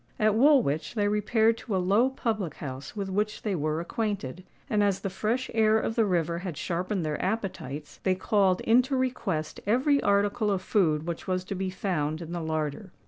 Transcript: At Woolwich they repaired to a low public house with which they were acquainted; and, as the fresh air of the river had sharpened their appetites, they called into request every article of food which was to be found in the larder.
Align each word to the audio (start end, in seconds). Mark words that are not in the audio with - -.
At 0.17 0.33
Woolwich 0.33 0.95
they 0.95 1.07
repaired 1.07 1.57
to 1.59 1.75
a 1.75 1.77
low 1.77 2.09
public 2.09 2.55
house 2.55 2.95
with 2.95 3.07
which 3.07 3.43
they 3.43 3.53
were 3.53 3.79
acquainted; 3.79 4.43
and, 4.67 4.81
as 4.81 5.01
the 5.01 5.11
fresh 5.11 5.51
air 5.53 5.77
of 5.79 5.93
the 5.93 6.05
river 6.05 6.39
had 6.39 6.57
sharpened 6.57 7.05
their 7.05 7.23
appetites, 7.23 7.99
they 8.01 8.15
called 8.15 8.61
into 8.61 8.97
request 8.97 9.59
every 9.67 10.01
article 10.01 10.49
of 10.49 10.63
food 10.63 11.05
which 11.05 11.27
was 11.27 11.43
to 11.43 11.53
be 11.53 11.69
found 11.69 12.19
in 12.19 12.31
the 12.31 12.41
larder. 12.41 12.89